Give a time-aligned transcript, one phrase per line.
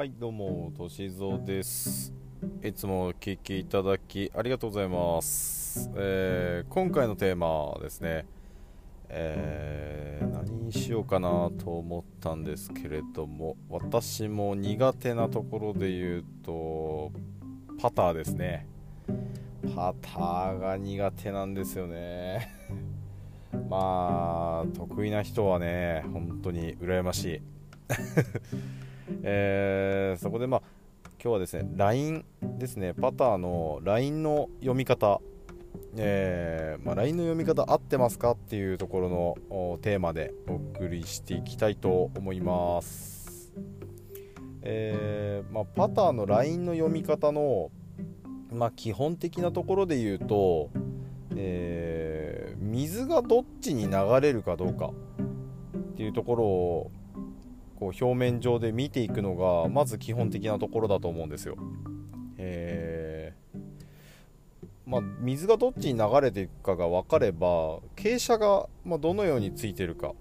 [0.00, 2.14] はいどうもとしぞです。
[2.62, 8.24] いつもお聞きいただきありがとうございます、えー今回のテーマはですね。
[9.10, 17.12] えー何にしようかなと思ったんですけれども私も苦手なところで言うと
[17.78, 18.66] パターですね。
[19.76, 22.48] パターが苦手なんですよね。
[23.68, 27.42] まあ得意な人はね本当に羨ましい
[29.22, 30.62] えーそこでまあ
[31.22, 32.94] 今日はですね LINE ですね。
[32.94, 35.20] パターの LINE の読み方。
[35.96, 43.52] えーまあ、LINE の読み方合ってますかっていうところのテーマでお送りしていきたいと思います、
[44.62, 47.70] えーまあ、パターの LINE の読み方の、
[48.52, 50.70] まあ、基本的なところで言うと、
[51.36, 56.90] えー水がどっちに流れるかどうかっていうところを
[57.80, 61.56] こう表面上で見ていくのがまず基本的なところだと思うんですよ。
[62.36, 63.58] えー
[64.84, 70.12] まあ、水がどっちに流れていくかが分かれば傾斜が、ま、どのようについてるか。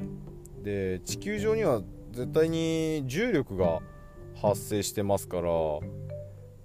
[0.63, 3.79] で地球上には絶対に重力が
[4.41, 5.49] 発生してますから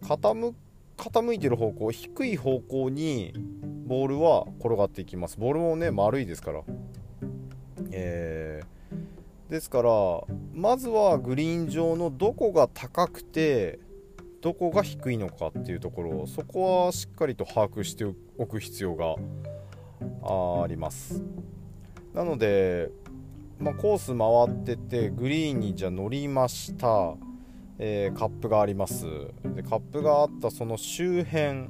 [0.03, 0.55] 傾
[0.97, 3.33] 傾いてる方向低い方向に
[3.87, 5.39] ボールは転がっていきます。
[5.41, 6.63] ボールもね丸いですから。
[7.91, 8.74] えー
[9.55, 9.91] ですから
[10.53, 13.79] まずはグリーン上のどこが高くて
[14.41, 18.05] どこが低いのかっていうところそこはしっかりと把握して
[18.37, 19.15] おく必要が
[20.65, 21.23] あります。
[22.13, 22.91] なので、
[23.61, 27.15] まあ、コース回っててグリーンにじゃ乗りました、
[27.79, 29.07] えーカップがあります。
[29.55, 31.69] でカップがあったその周辺、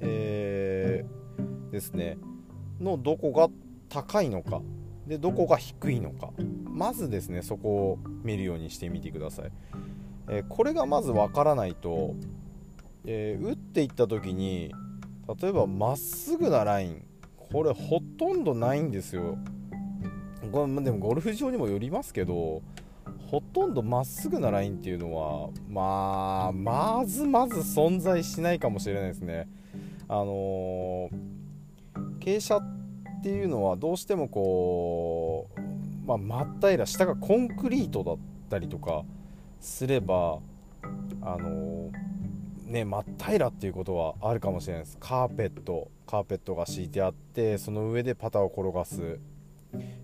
[0.00, 2.16] えーですね
[2.80, 3.50] のどこが
[3.90, 4.62] 高いのか。
[5.06, 6.30] でどこが低いのか。
[6.74, 9.52] まずですねそこを見るようにしてみてください、
[10.28, 12.16] えーこれがまずわからないと、
[13.04, 14.72] えー打っていった時に
[15.40, 17.04] 例えばまっすぐなライン
[17.36, 19.38] これほとんどないんですよ。
[20.50, 22.62] これでもゴルフ場にもよりますけど
[23.30, 29.48] ほとんどまっすぐなラインっていうのはまあまずまず存在しないかもしれないですね。
[30.08, 31.10] あのー
[32.18, 32.73] 傾斜
[33.24, 35.60] っていうのはどうしてもこう、
[36.06, 38.18] まあ、真っ平ら下がコンクリートだっ
[38.50, 39.02] たりとか
[39.60, 40.40] すれば
[41.22, 41.90] あの
[42.66, 44.98] ね真っ平らっていうことはあるかもしれないです。
[45.00, 49.18] カーペットカーペットが敷いてあってその上でパターを転がす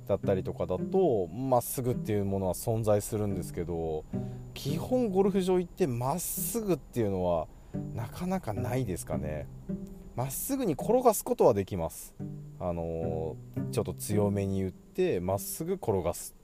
[0.09, 4.07] だったりとかだとまっすぐっていうものは存在するんですけど
[4.55, 7.49] 基本ゴルフ場行ってまっすぐっていうのは
[7.95, 9.47] なかなかないですかね。
[10.21, 12.15] まっすぐに転がすことはできます。
[12.59, 16.35] あのーちょっと強めに言ってまっすぐ転がす。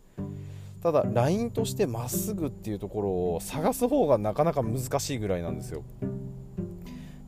[0.83, 5.83] ただラインとしてまっすぐっていうところを探す方がなかなか難しいぐらいなんですよ。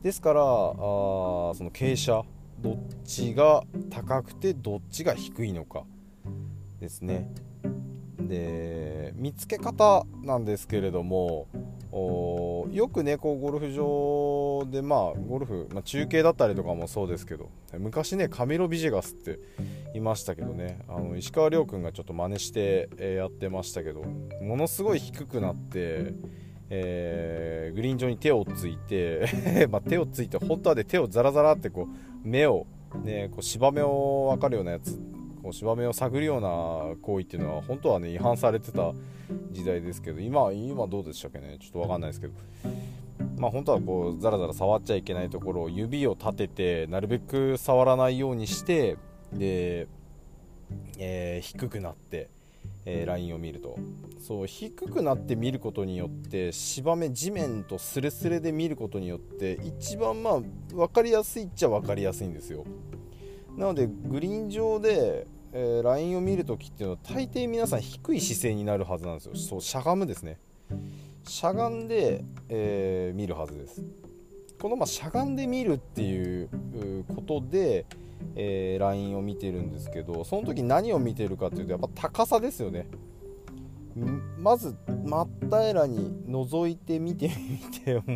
[0.01, 2.27] ですからあーその傾斜
[2.59, 5.83] どっちが高くてどっちが低いのか。
[6.79, 7.29] ですね。
[8.19, 11.45] で見つけ方なんですけれども
[11.91, 19.39] およくねこうゴルフ場でまあゴルフ、まあ、中継だったりとかもそうですけど昔ねカミロ・ビジェガスって
[19.95, 20.79] いましたけどね。
[20.87, 24.03] あの石川遼君がちょっと真似して、やってましたけど
[24.41, 26.13] ものすごい低くなって、
[26.69, 29.25] えーグリーン上に手をついて
[29.71, 31.87] ま手をついて本当はで手をザラザラってこ
[32.23, 32.67] う目を
[33.03, 34.99] ねこう芝目を分かるようなやつ
[35.49, 38.93] こう芝目を探るような行為っていうのは本当はね違反されてた
[39.51, 41.57] 時代ですけど今今どうでしたっけね？
[41.59, 42.33] ちょっと分かんないですけど。
[43.35, 48.97] まあ本当はこうザラザラ触っちゃいけないところを指を立ててなるべく触らないようにして
[49.33, 49.87] で、
[50.99, 52.29] えー低くなって、
[52.85, 53.77] えーラインを見ると。
[54.21, 60.39] そう低くなって見ることによって芝目地面とスレスレで見ることによって一番まあ
[60.73, 62.65] 分かりやすいっちゃ分かりやすいんですよ。
[63.57, 69.35] なのでグリーン上で、えーラインを見るときっていうのは大抵皆さん低い姿勢になるはずなんですよ。
[69.35, 70.39] そうしゃがむですね。
[71.23, 73.83] しゃがんで、えー見るはずです。
[74.61, 76.49] このまあしゃがんで見るっていう
[77.15, 77.85] ことで、
[78.35, 82.87] えーラインを見てるんですけどその時何を見てるかっていうとやっぱ高さですよね。
[84.37, 88.11] まず真っ平らに覗いてみてみてもう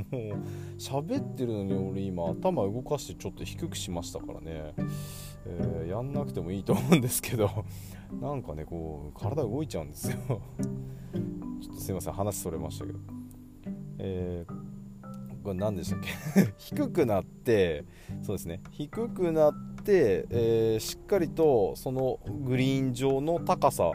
[0.78, 4.74] 喋ってるのに俺今頭動かしてちょっと低くしましたからね、
[5.46, 7.50] えーやんなくてもいいと思うんですけど
[8.22, 10.18] なんかねこう体動いちゃうんですよ。
[11.62, 13.00] ちょっとすいません話それましたけど。
[14.00, 14.64] えー
[15.44, 16.54] これ何でしたっけ？
[16.56, 17.84] 低くなって
[18.22, 18.62] そうですね。
[18.72, 19.54] 低くなっ
[19.84, 23.92] て、えーしっかりとそのグリーン上の高さ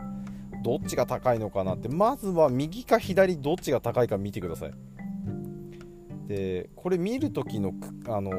[0.63, 4.73] どっちが高いのかなってまずは右か左どっちが高いか見てください。
[6.27, 7.73] でこれ見る時の、
[8.07, 8.31] あの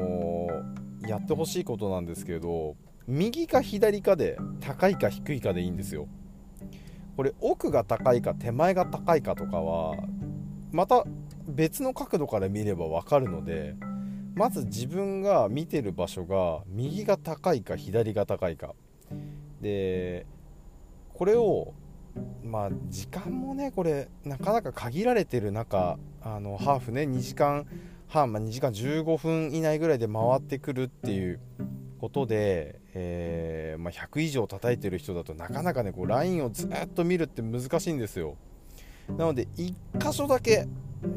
[1.02, 6.08] ー、やってほしいことなんですけど右か左かで高いか低いかでいいんですよ。
[7.16, 9.96] これ奥が高いか手前が高いかとかは
[10.72, 11.04] また
[11.46, 13.74] 別の角度から見れば分かるので
[14.34, 18.74] まず自分が見てる場所が右が高いか左が高いか。
[19.60, 20.26] で
[21.12, 21.74] これを
[22.42, 27.66] まあ時間もねこれなかなか限られてる中あのハーフね2時間
[28.10, 31.40] 半、まあ、2時間15分以内ぐらいで回ってくるっていう
[32.00, 38.36] ことで、えー、まあ、100以上叩いてる人だとなかなかねこうラインをずっと見るって難しいんですよ。
[39.16, 40.66] なので1箇所だけ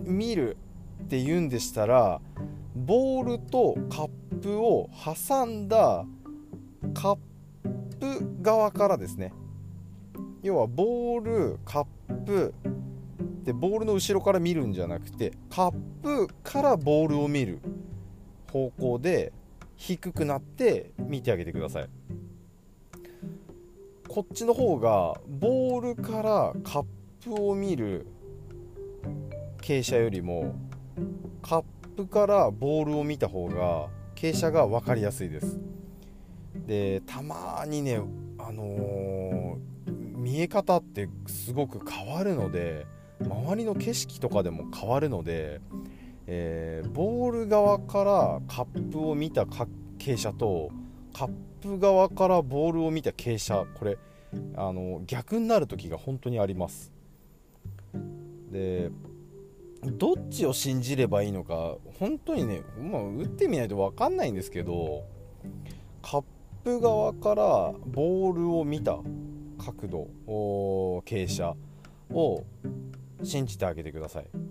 [0.04, 0.58] 見る
[1.04, 2.22] っていうんでしたら
[2.76, 4.10] ボールとカッ
[4.42, 6.06] プを挟んだ
[6.94, 7.18] カッ
[8.00, 9.34] プ側からですね。
[10.42, 11.86] 要はボールカッ
[12.26, 12.54] プ
[13.44, 17.60] でボールの後ろから見るんじゃなくてカップからボールを見る
[18.52, 19.32] 方向で
[19.86, 21.90] 低くなって見てあげてください。
[24.08, 26.86] こっちの方がボールからカッ
[27.22, 28.08] プを見る
[29.62, 30.56] 傾斜よりも
[31.42, 31.64] カッ
[31.98, 35.60] プからボールを見た方が傾斜が分かりやすいです。
[36.66, 38.00] でたまにね
[38.38, 42.86] あのー、見え方ってすごく変わるので
[43.20, 45.60] 周りの景色とかでも変わるので、
[46.28, 50.72] えー、ボール側からカップを見た傾斜と
[51.14, 51.32] カッ
[51.62, 53.98] プ側からボールを見た傾斜これ
[54.56, 56.92] あの逆になる時が本当にあります。
[58.52, 58.92] で
[59.84, 65.04] どっちを信じればいいのか本当にね、まあ、打ってみないと分かんないんですけど
[66.02, 66.24] カッ
[66.64, 69.00] プ側からボールを見た
[69.58, 70.08] 角度
[71.06, 71.60] 傾斜
[72.12, 72.44] を
[73.24, 74.43] 信じてあげてください。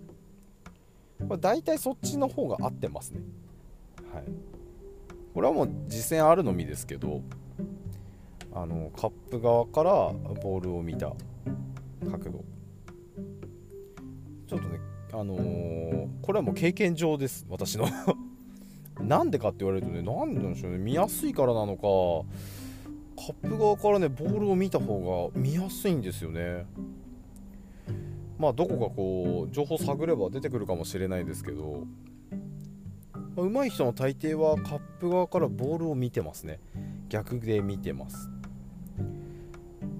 [1.29, 3.21] これ大体そっちの方が合ってますね。
[4.13, 4.25] はい。
[5.35, 7.23] これはもう実践あるのみですけど
[8.55, 9.91] あのカップ側から
[10.43, 11.13] ボールを見た
[12.11, 12.45] 角度
[14.47, 14.79] ちょっとね
[15.15, 17.47] あのー、これはもう経験上です。
[17.49, 17.87] 私の。
[19.01, 20.79] なんでかって言われるとね何なんでしょうね。
[20.79, 21.83] 見やすいからなのか
[23.23, 26.67] カップ側からねボールを見た方が見やすいんですよね。
[28.43, 31.85] まあどこかこう情報探れば出てくるかもしれないですけど、
[33.37, 36.59] まあ、上手い人の大抵はカップ側からボールを見てますね。
[37.09, 38.29] 逆で見てます。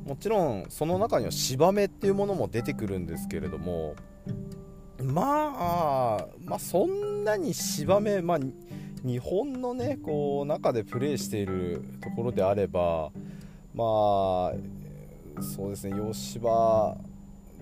[0.05, 3.95] もちろんその中には芝目っていうものも出てくるんですけれども
[5.01, 5.23] ま
[5.57, 8.39] あ、まあ、そんなに芝目、まあ、
[9.05, 13.13] 日本のねこう中でプレーしているところであれば
[13.73, 14.53] まあ
[15.41, 16.97] そうですね吉芝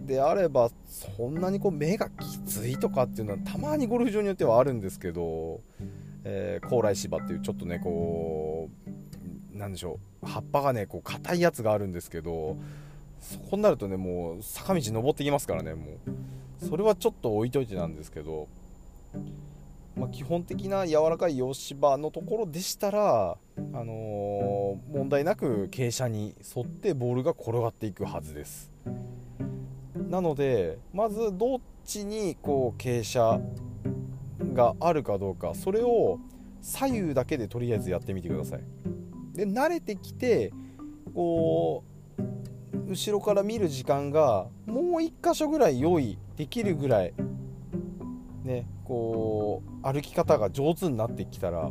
[0.07, 5.61] であればそんなにこう目がきついとかっていうのはたまにゴルフ場によってはあるんですけど、
[6.25, 8.69] えー、高麗芝っていうちょっとねこ
[9.55, 12.57] うなんでしょう葉っぱがねこう硬いやつがあるんですけど
[13.21, 16.67] そこになるとねもう坂道登ってきますからねもう。
[16.67, 18.47] それはちょっと置いといてなんですけど
[19.97, 28.73] まあ、基本的な柔らかい洋芝のところでしたら、あのー、問題なく傾斜に沿ってボールが転がっていくはずです。
[30.11, 33.45] なのでまずどっちにこう傾斜
[34.53, 36.19] があるかどうかそれを
[36.61, 38.61] 左右だけでとりあえずやってみてください。
[39.35, 40.53] で慣れてきて
[41.15, 41.85] こ
[42.19, 47.15] う後ろから見る時間がもう1箇所ぐらい用意できるぐらい
[48.43, 51.71] ねこう歩き方が上手になってきたら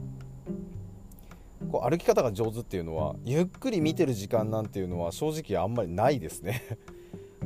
[1.69, 6.63] こう歩き方が上手っていうのはゆっくり見てる時間なんていうのは正直あんまりないですね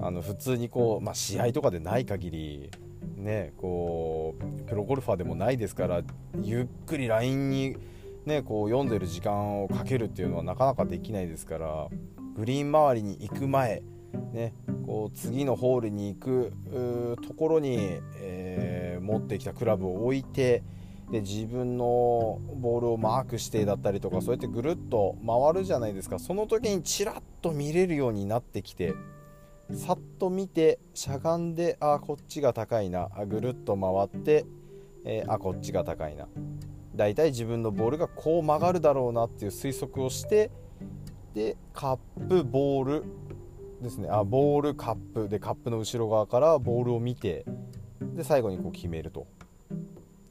[0.05, 2.71] あの普通にこう、まあ、試合とかでない限り
[3.15, 6.01] ねこうプロゴルファーでもないですから
[6.41, 7.77] ゆっくり LINE に
[8.25, 11.87] ねこう読んでる時間をかけるっていうのはなかなかできないですから
[12.35, 13.81] グリーン周りに行く前
[14.33, 14.53] ね
[14.85, 16.53] こう次のホールに行く
[17.25, 17.77] ところに、
[18.17, 20.63] えー、持ってきたクラブを置いて
[21.11, 26.17] で自分のボールをマークしてだったりとかそうやってぐるっと回るじゃないですか。
[26.17, 28.93] その時にちらっと見れるようになってきて
[29.71, 33.09] さっと見てしゃがんであこっちが高いな。
[33.27, 34.45] ぐるっと回って、
[35.05, 36.27] えー、あこっちが高いな。
[36.95, 40.51] だいたい自分のボールがこう曲がるだろうなっていう推測をして
[41.33, 43.03] でカップボール
[43.81, 44.09] ですね。
[44.11, 45.29] あボールカップ。
[45.29, 47.45] でカップの後ろ側からボールを見て
[48.01, 49.25] で最後にこう決めると。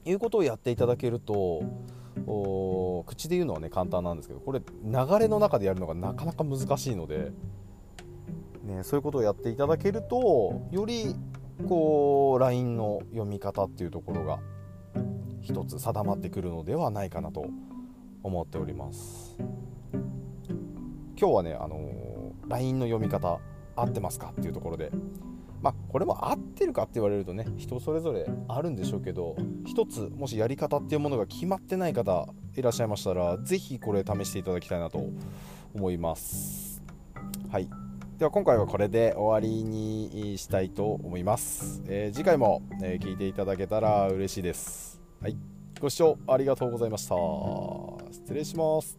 [0.05, 1.63] いうことをやっていただけると
[3.05, 7.31] 口で言うのはね簡単なんですけどこれ流れの中でやるのがなかなか難しいので
[8.63, 11.15] ね、そういうことをやっていただけるとより
[11.67, 14.39] こう LINE の読み方っていうところが
[15.41, 17.45] 一つ定まってくるのではないかなと
[18.23, 19.37] 思っております。
[21.19, 23.39] 今日はねあのー、LINE の読み方
[23.75, 24.91] 合ってますかっていうところで
[25.61, 35.05] まあこれも合ってるかって言われるとね人それぞれあるんでしょうけど一つもしやり方っていうものが決まってない方いらっしゃいましたら是非これ試していただきたいなと
[35.73, 36.81] 思います。
[37.49, 37.82] はい。
[38.23, 45.01] では今回はこれで終わりにしたいと思います、えー、次回も、えー、聞いていただけたら嬉しいです。
[45.21, 45.35] はい。
[45.81, 47.15] ご視聴ありがとうございました。
[48.13, 48.97] 失礼します。